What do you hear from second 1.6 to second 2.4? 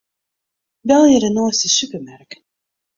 supermerk.